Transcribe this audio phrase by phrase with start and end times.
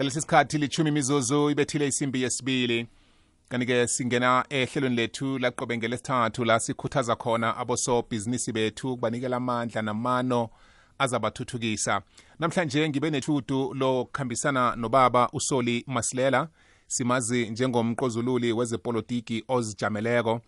[0.00, 2.86] ngalesi sikhathi lichumi imizuzu ibethile isimbi yesibili.
[3.48, 10.48] Kanti-ke singena ehlelweni lethu laqobe ngelesithathu la sikhuthaza khona abosobhizinisi bethu kubanikela amandla namano
[10.98, 12.02] azabathuthukisa.
[12.38, 16.48] Namhlanje ngibe nethudu lokuhambisana nobaba usoli masilela.
[16.86, 20.40] Simazi njengomqozululi wezepolitiki ozijameleko.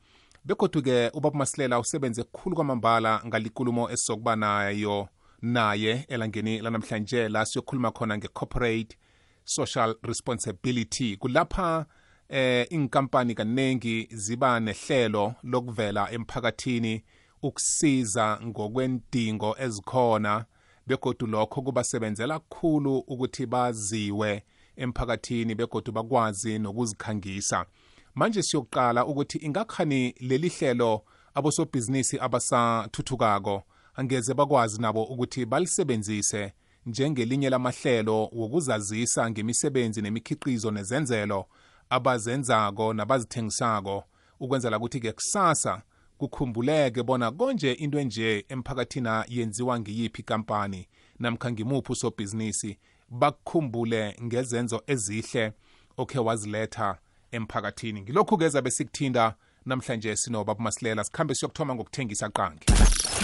[0.44, 5.08] Begodu-ke ubaba masilela usebenze kukhulu kwamambala ngalikulumo esizokuba nayo
[5.42, 8.96] naye elangeni lanamhlanje la siyokhuluma khona nge-corporate
[9.44, 11.16] social responsibility.
[11.16, 11.86] Kulapha
[12.28, 17.04] eh inkampani kaningi ziba nehlelo lokuvela emphakathini
[17.42, 20.44] ukusiza ngokwendingo ezikhona
[20.86, 24.42] begodu lokho kubasebenzela kakhulu ukuthi baziwe
[24.76, 27.66] emphakathini begodu bakwazi nokuzikhangisa.
[28.14, 31.02] Manje siyokuqala ukuthi ingakhani leli hlelo
[31.34, 33.62] abosobhizinisi abasathuthukako
[33.94, 36.52] angeze bakwazi nabo ukuthi balisebenzise
[36.86, 41.46] njengelinye lamahlelo wokuzazisa ngemisebenzi nemikhiqizo nezenzelo
[41.90, 44.04] abazenzako nabazithengisako.
[44.40, 45.82] Ukwenzela ukuthi-ke kusasa
[46.18, 50.88] kukhumbuleke bona konje into enje emphakathini yenziwa ngiyiphi ikampani
[51.18, 52.78] namkha ngimuphi usobhizinisi
[53.10, 55.52] bakukhumbule ngezenzo ezihle
[55.96, 56.98] okhe waziletha
[57.30, 58.02] emphakathini.
[58.02, 59.34] Ngilokhu-ke zabe sikuthinda
[59.66, 62.66] namhlanje sinobaba masilela sikhambe siyokuthoma ngokuthengisa qangi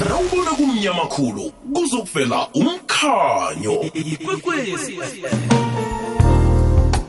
[0.08, 3.84] rawubona kumnyama khulu kuzokuvela umkhanyo.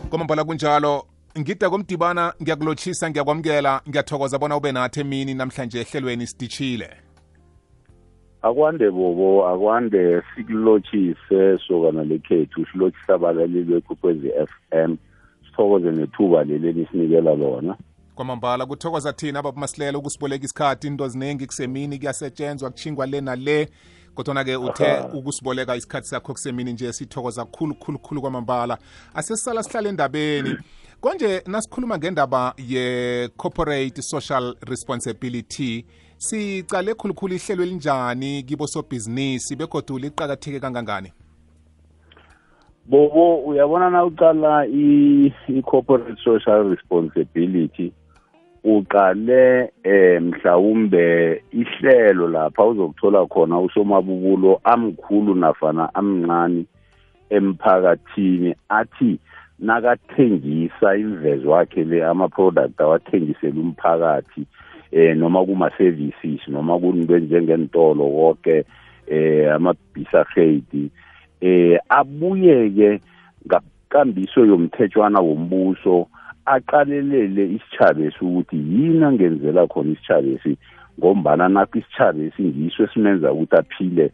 [0.09, 1.05] Kwamambala kunjalo
[1.39, 6.89] ngida komdibana ngiyakulotshisa ngiyakwamukela ngiyathokoza bona ube nathi emini namhlanje ehlelweni sidishile
[8.41, 14.95] akwande bobo akwande sikulotshise sokana lekhethu silotshisa abalaleli bekwekwezi FM
[15.45, 17.77] sithokoze nethuba leli elisinikela lona.
[18.19, 23.69] Kwamambala kuthokoza thina baba masilela ukusiboleka isikhathi into ziningi kusemini kuyasetshenzwa kuchingwa le nale
[24.15, 28.77] kodwana-ke uthe ukusiboleka isikhathi sakho kusemini nje sithokoza khulu khulu khulu kwamambala.
[29.13, 30.57] Asesisala sihlala endabeni.
[31.01, 35.85] Konje nasikhuluma ngendaba ye-corporate social responsibility
[36.17, 41.13] sicale khulukhulu ihlelo elinjani kibo sobhizinisi begodwa liqakatheke kangangani?
[42.85, 47.93] Bobo uyabona na ucala i-corporate social responsibility
[48.77, 56.65] uqale eh mhlawumbe ihlelo lapha uzokuthola khona usomabubulo amkhulu nafana amncane
[57.29, 59.19] emphakathini athi
[59.59, 64.45] nakathengisa imvezo wakhe le ama-product awathengisela umphakathi
[64.91, 68.65] eh noma kuma-services noma kunto njengentolo konke
[69.07, 70.91] eh amabhisarhedi
[71.41, 73.01] eh abuye-ke
[73.45, 76.07] ngakambiso yomthethwana wombuso
[76.55, 80.57] aqalelele isitjhabesi ukuthi yini angenzela khona isitjhabesi
[80.99, 84.05] ngombana nakho isitjhabesi ngiso esimenza ukuthi aphile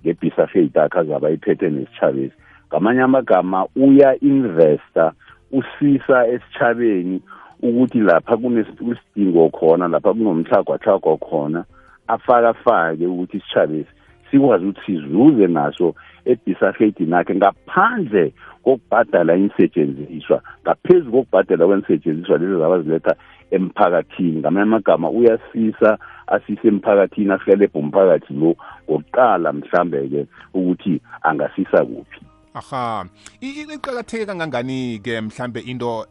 [0.00, 2.36] ngebhisafeti akhe azabe ayiphethe nesitjhabesi
[2.68, 5.12] ngamanye amagama uya-investa
[5.58, 7.16] usisa esitjhabeni
[7.62, 11.64] ukuthi lapha kunesidingo khona lapha kunomhlagwahlagwa khona
[12.08, 13.92] afakafake ukuthi isitjhabesi
[14.34, 23.14] sikwazi ukuthi sizuze naso ebhisafetini akhe ngaphandle kokubhadala insetshenziswa ngaphezu kokubhadala kwensetshenziswa lezi zabaziletha
[23.50, 24.38] emphakathini.
[24.40, 28.56] Ngamanye amagama uyasisa asise emphakathini ahelebhe umphakathi lo
[28.90, 32.20] ngokuqala mhlambe-ke ukuthi angasisa kuphi.
[32.54, 33.06] Aha.
[33.40, 36.06] Iqakatheke kangangani-ke mhlambe into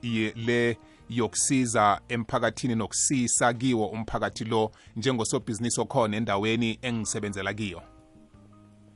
[0.45, 0.77] le
[1.09, 7.92] yokusiza emphakathini nokusisa kiwo umphakathi lo njengosobhizinisi okhona endaweni engisebenzela kiyo?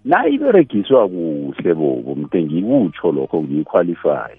[0.07, 4.33] Nayiberegiswa kuhle bobo mde ngikutsho lokho ngiyiqualify.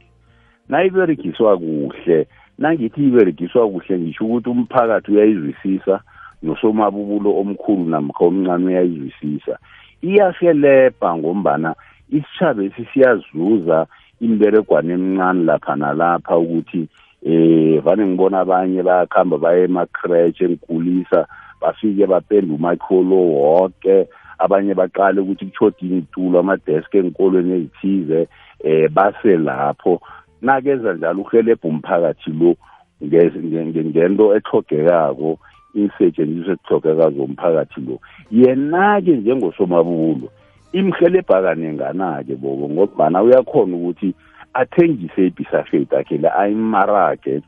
[0.68, 2.26] Nayiberegiswa kuhle
[2.58, 6.00] nangithi iberegiswa kuhle ngisho ukuthi umphakathi uyayizwisisa
[6.42, 9.58] nosomabubulo omkhulu namkha omncane uyayizwisisa.
[10.02, 11.74] Iyahelebha ngombana
[12.10, 13.86] isitshaba esi siyazuza
[14.20, 16.88] imberegwane emncane lapha nalapha ukuthi
[17.22, 21.26] eh vane ngibona abanye bayakhamba baye emacratch enkulisa
[21.60, 24.06] bafike bapenda umakholo wonke
[24.38, 28.28] abanye baqale ukuthi kuchodini itulo amadesk enkolweni ezithize
[28.64, 30.00] eh base lapho.
[30.42, 32.56] Nakeza njalo uhelebha umphakathi lo
[33.02, 35.38] ngento ehlogekako
[35.74, 38.00] insetshenziswa ezihlogeka zomphakathi lo.
[38.30, 40.28] Yena-ke njengosomabulo
[40.72, 44.14] imhelebha kanengana-ke bobo ngobana uyakhona ukuthi
[44.54, 47.42] athengise ibhisafeti akhe le ayimarage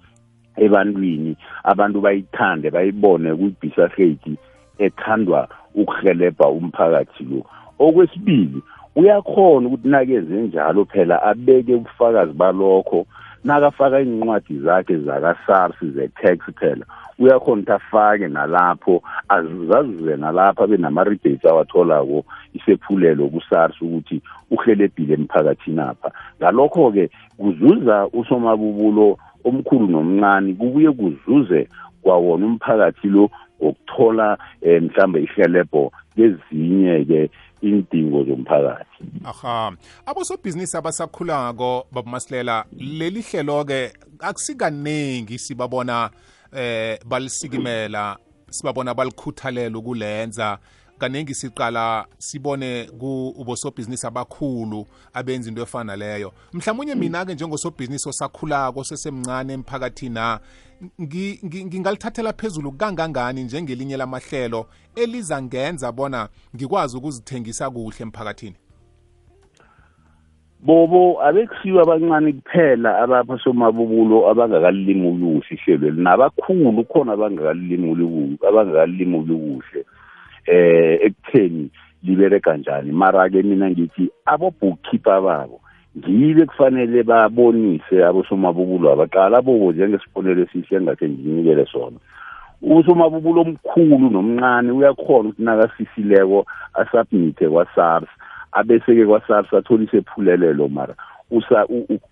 [0.56, 1.36] ebantwini.
[1.64, 4.36] Abantu bayithande bayibone kuyibhisafeti
[4.78, 7.42] ethandwa ukuhelebha umphakathi lo
[7.78, 8.62] okwesibili
[8.96, 13.06] uyakhona ukuthi nakenze njalo phela abeke ubufakazi balokho
[13.44, 16.84] nakafaka incwadi zakhe zaka-sars ze-tax phela
[17.18, 22.24] uyakhona ukuthi afake nalapho azazuze nalapho abe nama-rebates awatholako
[22.54, 26.10] isephulelo ku-sars ukuthi uhelebhile emphakathini apha.
[26.40, 31.68] Ngalokho-ke kuzuza usomabubulo omkhulu nomncane kubuye kuzuze
[32.02, 33.30] kwawona umphakathi lo
[33.62, 37.30] ngokuthola um mhlambe ihelebho kezinye-ke
[37.62, 39.04] indingo zomphakathi.
[39.24, 39.72] Aha.
[40.06, 46.10] Abosobhizinisi abasakhulako babamasilela leli hlelo-ke akusikaningi sibabona
[46.52, 48.16] eh balisikimela
[48.50, 50.58] sibabona balikhuthalela ukulenza.
[50.98, 56.32] Kaningi siqala sibone kubosobhizinisi abakhulu abenza into efana leyo.
[56.52, 60.40] Mhlawumnye mina-ke njengosobhizinisi osakhulako sesemncane emphakathini na
[61.04, 64.66] ngingalithathela phezulu kangangani njengelinye lamahlelo
[64.96, 68.56] elizangenza bona ngikwazi ukuzithengisa kuhle emphakathini?
[70.62, 79.84] Bobo abekusiwe abancane kuphela abapha somabubulo abangakalilimuli kuhle ihlelweli nabakhulu khona abangakalilimuli abangakalilimuli kuhle
[80.46, 81.70] eh ekutheni
[82.02, 85.60] libereka kanjani mara-ke mina ngithi abo-bookkeeper babo
[85.98, 91.98] ngibe kufanele babonise abosomabubulo abaqala bobo njengesibonelo esihle engakhe nginikele sona.
[92.62, 98.08] Usomabubulo omkhulu nomncane uyakhona ukuthi nakasisileko asubmithe kwa-sars
[98.52, 100.94] abese-ke kwa-sars athole isephulelelo mara.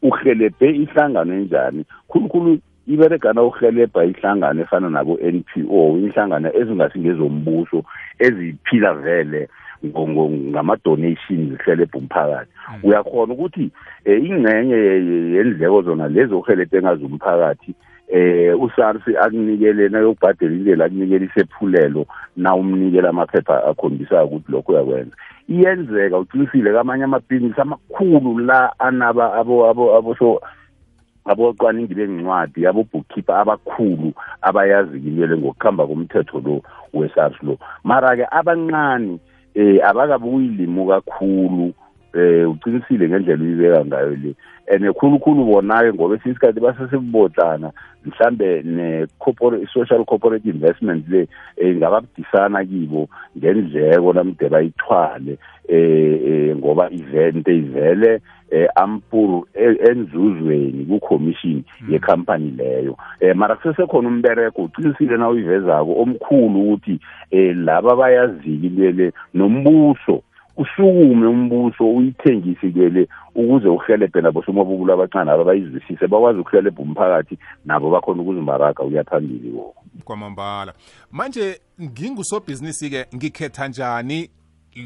[0.02, 1.84] Uhelebhe ihlangano enjani?
[2.08, 7.84] Khulukhulu iberegana uhelebha ihlangano efana nabo-n p o inhlangano ezingasingezombuso
[8.18, 9.48] eziphila vele.
[9.84, 12.84] Ngama-donation zihelebha umphakathi hmm.
[12.84, 13.70] uyakhona ukuthi
[14.06, 14.76] um ingxenye
[15.34, 17.74] yendleko zona lezo uhelebhe engazi umphakathi
[18.08, 25.16] eh uSARS akunikele nayokubhadela indlela akunikele isephulelo na umnikela amaphepha akhombisa ukuthi lokho uyakwenza.
[25.48, 30.40] Iyenzeka uqinisile kamanye amabhizinisi amakhulu la anaba abo abo abo so
[31.24, 36.62] abocwaningi bencwadi abo-bookkeeper abakhulu abayazi-kimele ngokuhamba komthetho lo
[36.94, 37.58] we-SARS lo.
[37.84, 39.20] Mara-ke abancane
[39.54, 41.72] eh abakabuyilimo kakhulu
[42.14, 44.34] eh uqinisile ngendlela uyibeka ngayo le
[44.70, 47.72] and khulukhulu bona-ke ngoba esinye isikhathi basesekubotlana
[48.04, 55.38] mhlambe ne-social corporate investment le ingababudisana kibo ngendleko namde bayithwale
[55.68, 58.20] eh ngoba event ivele
[58.50, 61.92] eh ampuru enzuzweni kucommission hmm.
[61.92, 67.00] yecompany leyo eh mara kusesekhona umbereko uqinisile na uyivezako omkhulu ukuthi
[67.30, 70.22] eh laba bayazika intwele nombuso
[70.58, 78.22] usukume umbuso uyithengisikele ukuze uhelebhe nabo somabubulo abancane aba bayizwisise bakwazi ukuhelebha umphakathi nabo bakhona
[78.22, 80.74] ukuzimaraga uya phambili woko kwamambala.
[81.12, 84.30] Manje ngingusobhizinisi-ke ngikhetha njani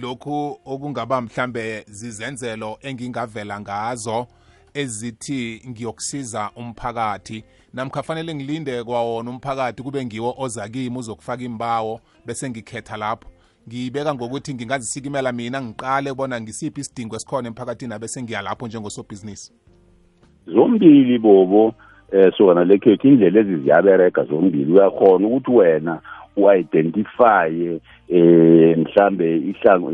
[0.01, 4.27] lokhu okungaba mhlambe zizenzelo engingavela ngazo
[4.75, 7.45] ezithi ngiyokusiza umphakathi?
[7.75, 13.32] Namkha fanele ngilinde kwawona umphakathi kube ngiwo oza kimi uzokufaka imbawo bese ngikhetha lapho?
[13.69, 19.53] Ngiyibeka ngokuthi ngingazisikimela mina ngiqale bona ngisiphi isidingo esikhona emphakathini abese ngiya njengosobhizinisi.
[20.47, 21.75] Zombili bobo
[22.13, 24.73] eh sokana lekhethu indlela ezi ziyabereka zombili.
[24.73, 26.01] Uyakhona ukuthi wena
[26.37, 29.93] u-identifye eh mhlambe ihlango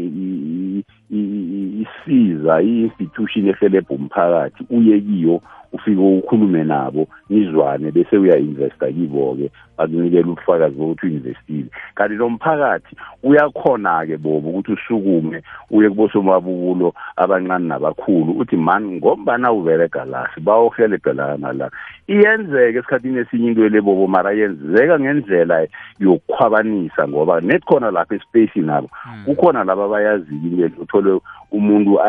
[1.83, 5.41] isiza i-institution ehelebha umphakathi uye kiyo
[5.73, 14.17] ufike ukhulume nabo nizwane bese uya-investa kibo-ke bakunikela ubufakazi bokuthi u-investile kanti lo mphakathi uyakhona-ke
[14.17, 21.71] bobo ukuthi usukume uye kubosomabubulo abancane nabakhulu uthi mani ngombana uberega la sibawohelebhe la
[22.09, 25.67] iyenzeka esikhathini esinye into le bobo mara yenzeka ngendlela
[26.01, 29.25] yokukhwabanisa ngoba net khona lapha espaceni nabo hmm.
[29.25, 31.21] kukhona laba bayazile uthole
[31.53, 32.01] umuntu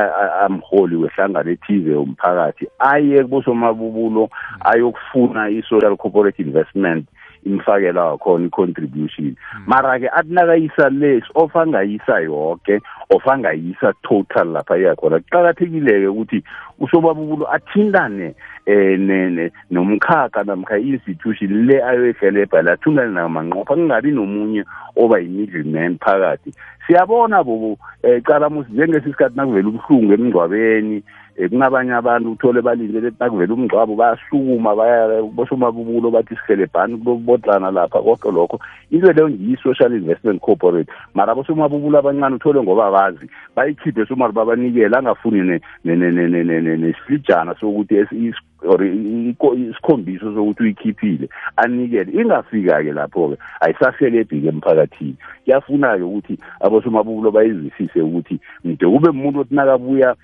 [0.45, 4.29] amholi wehlangano ethize yomphakathi aye kubosomabubulo
[4.65, 7.07] ayokufuna i-social corporate investment.
[7.45, 9.63] Imfakela wakhona i-contribution hmm.
[9.67, 16.43] mara-ke athi nakayisa les of angayisa yoke of angayisa total lapha iyakhona kuqakathekile-ke ukuthi
[16.79, 18.35] usobabubulo athintane
[18.67, 24.63] um nomkhakha namkha i-institution le ayoyihelebha le athintane namanqopha kungabi nomunye
[24.95, 26.53] oba yi-middleman phakathi
[26.87, 31.03] siyabona bobo um calamusi njengesisikhathi nakuvela ubuhlungu emngcwabeni
[31.47, 38.59] kunabanye abantu uthole balindele nakuvela umngcwabo bayasukuma baya bosomabubulo bathi sihelebhani kulobotlana lapha konke lokho.
[38.91, 40.91] Into leyo ngiyi-social investment corporate.
[41.13, 48.33] Mara abosomabubulo abancane uthole ngoba bazi bayikhiphe somari babanikele angafuni nesiflijana sokuthi
[48.67, 52.11] or isikhombiso sokuthi uyikhiphile anikele.
[52.11, 55.15] Ingafika-ke lapho-ke ayisahelebhi-ke emphakathini.
[55.45, 60.15] Kuyafuna-ke ukuthi abosomabubulo bayizwisise ukuthi mde kube umuntu othi nakabuya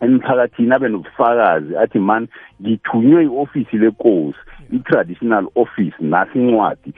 [0.00, 2.28] emphakathini abe nobufakazi athi man
[2.62, 4.38] ngithunywe i-ofisi lenkosi
[4.72, 6.92] i-traditional office nasi incwadi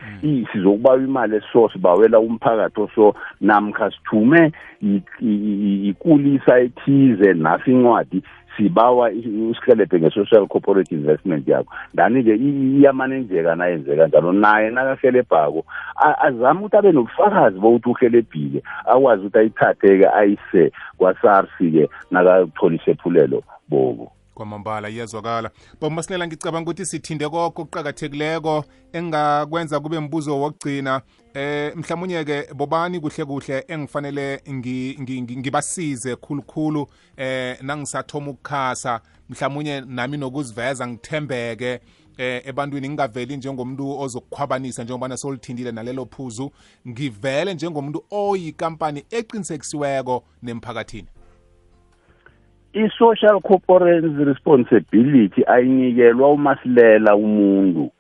[0.53, 4.53] sizokubawa imali eso sibawela umphakathi oso namkha sithume
[5.91, 8.23] ikulisa ethize nasi incwadi
[8.59, 9.11] sibawa
[9.51, 11.73] usihelebhe nge-social corporate investment yakho.
[11.95, 14.33] Ndani-ke iyamanenzeka nayenzeka njalo.
[14.33, 15.65] Naye nakahelebhako
[16.21, 24.89] azame ukuthi abe nobufakazi bokuthi uhelebhile akwazi ukuthi ayithathe-ke ayise kwa-sars-ke nakathola isephulelo bobo kwamambala.
[24.89, 31.03] Iyazwakala bomasilela ngicabanga ukuthi sithinde konke okuqakathekileko engingakwenza kube mbuzo wokugcina.
[31.35, 34.41] Eh mhlawumunye-ke bobani kuhle kuhle engifanele
[35.41, 39.01] ngibasize khulukhulu eh nangisathoma ukukhasa.
[39.29, 41.81] Mhlawumunye nami nokuziveza ngithembeke
[42.19, 42.89] eh ebantwini.
[42.89, 46.51] Ngingaveli njengomuntu ozokukhwabanisa njengobana solithindile nalelo phuzu.
[46.89, 51.09] Ngivele njengomuntu oyikampani eqinisekisiweko nemphakathini.
[52.73, 57.91] I-social corporate responsibility ayinikelwa umasilela umuntu.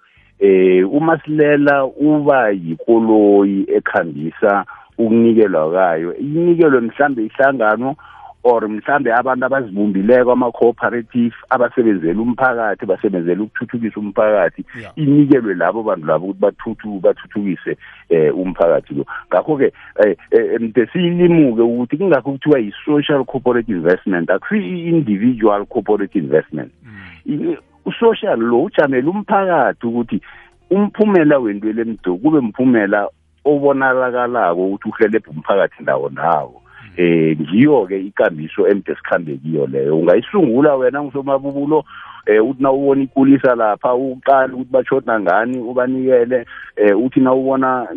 [0.40, 4.64] Eh umasilela uba yikoloyi ekhambisa
[4.98, 7.96] ukunikelwa kwayo inikelwe mhlambe ihlangano
[8.42, 14.64] or mhlambe abantu abazibumbileko ama-cooperative abasebenzela umphakathi basebenzela ukuthuthukisa umphakathi
[14.96, 17.76] inikelwe labo bantu labo ukuthi bathuthu bathuthukise
[18.08, 19.04] eh umphakathi lo.
[19.28, 19.72] Ngakho-ke
[20.04, 26.72] eh, mde siyilimuke ukuthi kungakho kuthiwa yi-social corporate investment akusi-individual corporate investment.
[27.26, 30.20] I- usocial lo ujamele umphakathi ukuthi
[30.70, 33.08] umphumela wentwele emdo kube mphumela
[33.44, 36.62] obonalakalako ukuthi uhelebhe umphakathi ndawo nawo
[36.98, 39.98] eh ngiyo-ke ikambiso emde sikhambe kiyo leyo.
[39.98, 41.84] Ungayisungula wena ngusomabubulo
[42.26, 47.88] eh uthi na ubona ikulisa lapha uqala ukuthi bashoda ngani ubanikele eh uthi na ubona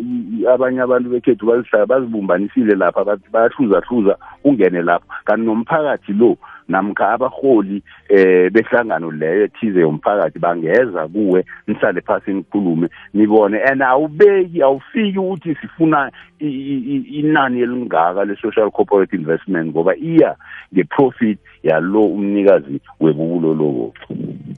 [0.53, 1.46] abanye abantu bekhethu
[1.88, 6.38] bazibumbanisile lapha bathi bayahluzahluza ungene lapho kanti nomphakathi lo
[6.72, 14.62] namkha abaholi eh behlangano leyo ethize yomphakathi bangeza kuwe nihlale phasi nikhulume nibone and awubeki
[14.62, 20.36] awufiki ukuthi sifuna i- i- i- inani elingaka le-social corporate investment ngoba iya
[20.74, 23.94] nge-profit yalo umnikazi webubulo lobo.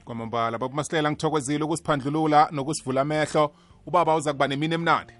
[0.05, 3.51] Kwamambala baba masilela ngithokozile ukusiphandlulula nokusivula amehlo.
[3.88, 5.13] Ubaba uza kuba nemini emnandi?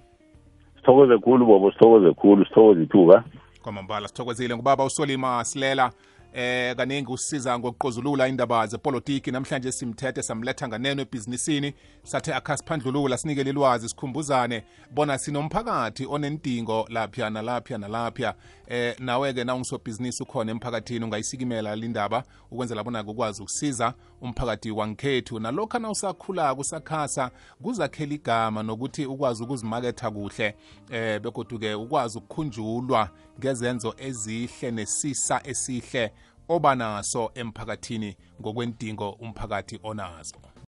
[0.76, 3.24] Sithokoze khulu bobo sithokoze khulu sithokoze ithuba.
[3.64, 4.56] Kwamambala sithokozile.
[4.56, 5.92] Ngubaba usolima silela
[6.34, 9.32] eh kaningi usisiza ngokuqozulula indaba zepolitiki.
[9.32, 11.74] Namhlanje simthethe samletha nganeno ebhizinisini.
[12.04, 14.64] Sathe akhasiphandlulula sinikele ilwazi sikhumbuzane.
[14.92, 18.36] Bona sinomphakathi onendingo lapha nalapha nalapha.
[18.68, 25.80] Eh nawe-ke na ungisobhizinisi ukhona emphakathini ungayisikimela lindaba ukwenzela bona ukwazi ukusiza umphakathi wangikhethu nalokhu
[25.80, 30.56] na usakhulako usakhasa kuzakhela igama nokuthi ukwazi ukuzimaketha kuhle.
[30.92, 33.10] Eh begoduke ukwazi ukukhunjulwa
[33.40, 36.12] ngezenzo ezihle nesisa esihle.
[36.50, 40.53] Obanaso emphakathini ngokwendingo umphakathi onazo.